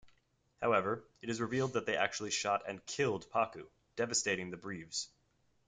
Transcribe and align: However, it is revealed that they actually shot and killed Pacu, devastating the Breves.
However, 0.63 1.03
it 1.21 1.29
is 1.29 1.39
revealed 1.39 1.73
that 1.73 1.85
they 1.85 1.95
actually 1.95 2.31
shot 2.31 2.63
and 2.67 2.83
killed 2.87 3.29
Pacu, 3.29 3.67
devastating 3.97 4.49
the 4.49 4.57
Breves. 4.57 5.05